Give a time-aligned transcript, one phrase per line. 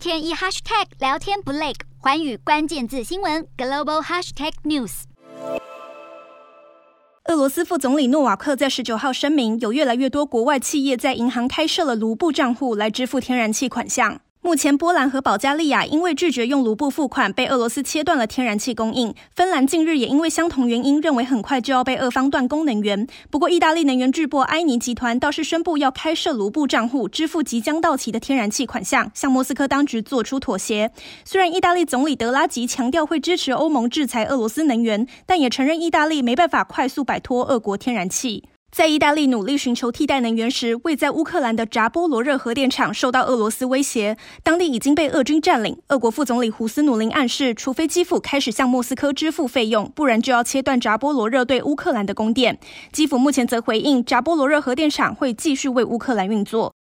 [0.00, 5.02] 天一 hashtag 聊天不累，环宇关键字新闻 global hashtag news。
[7.26, 14.22] 俄罗斯副总理诺瓦克在十九号声明，有越来越多国外企业在银行开设了卢布账户来支付天然气款项。
[14.42, 19.14] 目前，波兰和保加利亚因为拒绝用卢布付款，被俄罗斯切断了天然气供应。
[19.36, 23.06] 芬兰近日也因为相同原因，认为很快就要被俄方断供能源。
[23.30, 30.90] 不过，意大利能源巨擘埃尼集团倒是宣布要开设卢布账户，支付即将到期的天然气款项，向莫斯科当局做出妥协。
[31.26, 38.44] 虽然意大利总理德拉吉强调会支持欧盟制裁俄罗斯能源，但也承认意大利没办法快速摆脱俄国天然气。
[38.70, 45.76] 在意大利努力寻求替代能源时，位在乌克兰的扎波罗热核电厂受到俄罗斯威胁，当地已经被俄军占领。
[45.88, 52.60] 俄国副总理胡斯努林暗示，除非基辅开始向莫斯科支付费用，不然就要切断扎波罗热对乌克兰的供电。
[52.92, 56.72] 基辅目前则回应，扎波罗热核电厂会继续为乌克兰运作。